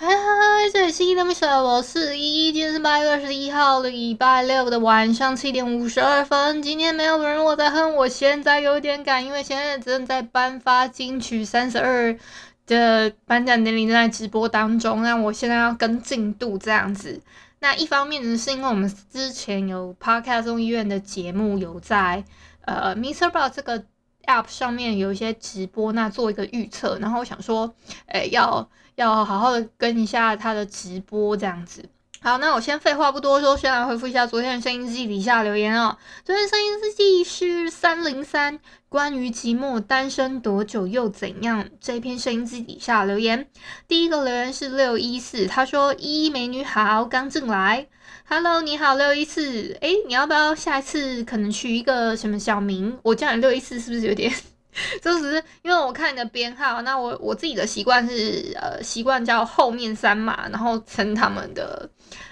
[0.00, 2.52] 嗨嗨嗨，这里是依依恋不舍，我是依依。
[2.54, 6.62] 今天是八月二十一号，礼拜六的晚上七点五十二分。
[6.62, 12.18] 今天没有人我在哼，我现在有点赶，因为现在正在颁发金曲三十二
[12.66, 17.20] 的颁奖典礼正在直播当中，那我现在要跟进度这样子。
[17.58, 22.24] 那一方面呢，是因为我们之前有 Podcast 综艺院的节目有在
[22.64, 23.84] 呃 MixerBox 这个
[24.26, 27.74] App 上面有一些直播，那做一个预测，然后我想说，
[28.06, 28.68] 诶，要。
[28.96, 31.88] 要好好的跟一下他的直播这样子。
[32.22, 35.96] 好，那我先废话不多说，先来回复一下昨天的声音日记底下留言哦。
[36.22, 38.60] 昨天声音日记是三零三，
[38.90, 41.66] 关于寂寞单身多久又怎样？
[41.80, 43.48] 这篇声音日记底下留言，
[43.88, 47.86] 第一个留言是六一四，他说：“一美女好，刚进来
[48.28, 52.98] ，Hello，你好，六一四，哎，你要不要下一次可能取一个什么小名？
[53.02, 54.30] 我叫你六一四是不是有点？”
[55.02, 61.88] 就只是因为我看你的编号，那我我自己的习惯是呃习惯叫后面三码，然后称他们的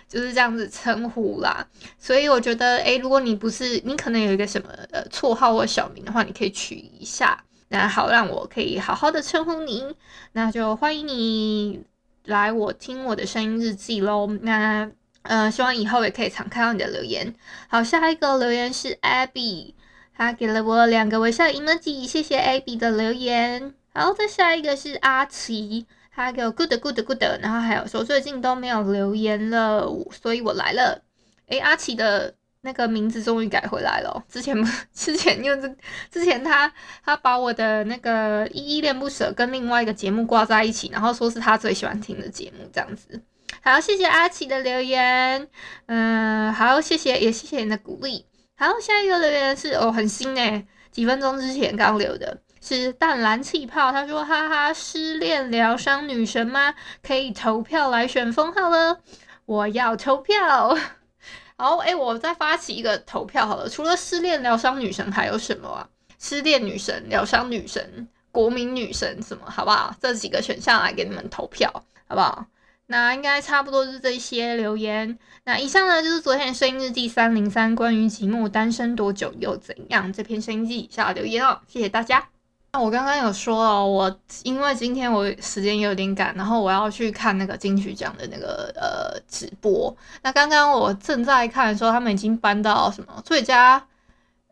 [0.09, 1.67] 就是这样子称呼啦。
[1.99, 9.95] 所以我觉得，诶，如果你不是你可能有一个什么呃绰号或小名的话，你可以取一下，那好让我可以好好的称呼你。
[10.33, 11.83] 那就欢迎你
[12.25, 14.29] 来我听我的声音日记喽。
[14.43, 14.89] 那
[15.23, 17.35] 呃希望以后也可以常看到你的留言。
[17.67, 19.75] 好，下一个留言是 Abby。
[20.19, 23.73] 他给了我两个微笑 emoji，谢谢 Abby 的留言。
[23.95, 31.01] 好，再下一个是阿奇，他给我 good good good，然后还有说最近都没有留言了，所以我来了。
[31.47, 34.57] 诶，阿奇的那个名字终于改回来了，之前
[34.93, 35.73] 之前因为这
[36.11, 36.71] 之前他
[37.05, 43.23] 他把我的那个依依恋不舍跟另外一个节目挂在一起，然后说是他最喜欢听的节目这样子。
[43.63, 45.49] 好，谢谢阿奇的留言，
[45.87, 48.28] 嗯，好，谢谢也谢谢你的鼓励。
[48.61, 53.93] 好，下一个留言是哦，很新诶，几分钟之前刚留的，是淡蓝气泡。
[53.93, 56.75] 他说：“哈哈，失恋疗伤女神吗？
[57.01, 58.99] 可以投票来选封号了，
[59.47, 60.77] 我要投票。
[61.57, 63.69] ”好，诶，我再发起一个投票好了。
[63.69, 65.89] 除了失恋疗伤女神，还有什么啊？
[66.19, 69.49] 失恋女神、疗伤女神、国民女神什么？
[69.49, 69.95] 好不好？
[70.03, 71.73] 这几个选项来给你们投票，
[72.09, 72.45] 好不好？
[72.91, 75.19] 那应该差不多是这些留言。
[75.45, 82.29] 那以上呢，就是昨天的声音日记三零三，关于寂寞单身多久又怎样这篇声音记以下留言哦，谢谢大家。
[82.73, 89.95] 那我刚刚有说哦，我因为今天我时间有点赶，然后我要去看那个金曲奖的那个呃直播。
[90.23, 93.87] 那刚刚我正在看的时候，他们已经搬到什么最佳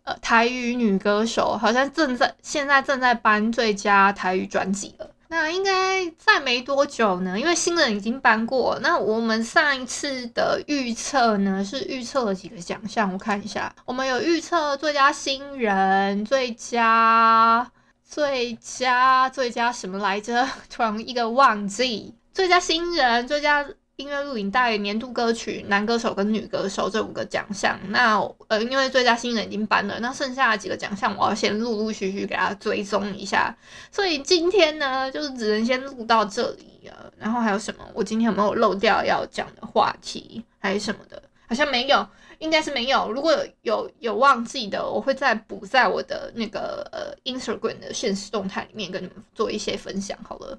[0.04, 5.05] 呃台语女歌手，好像正在现在正在颁最佳台语专辑了。
[5.28, 8.78] 那应该再没多久呢，因为新人已经颁过。
[8.80, 13.12] 那我们上一次的预测呢，是预测了几个奖项？
[13.12, 17.70] 我看一下，我们有预测最佳新人、最佳、
[18.02, 20.48] 最佳、最佳什么来着？
[20.70, 23.66] 突然一个忘记，最佳新人、最佳。
[23.96, 33.56] 音乐录影带、年度歌曲、男歌手跟女歌手这五个奖项，那呃，因为最佳新人已经颁了，那剩下的几个奖项我要先陆陆续续给他追踪一下，
[33.90, 37.10] 所以今天呢，就是只能先录到这里了。
[37.16, 37.88] 然后还有什么？
[37.94, 41.22] 我今天有没有漏掉要讲的话题，还是什么的？
[41.48, 42.06] 好像没有，
[42.38, 43.10] 应该是没有。
[43.10, 50.18] 如果有有有忘记的，我会再补在我的那个呃 Instagram 的现实动态里面跟你们做一些分享。
[50.22, 50.58] 好了。